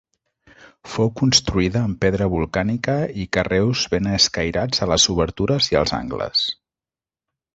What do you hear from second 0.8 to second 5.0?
Fou construïda amb pedra volcànica i carreus ben escairats a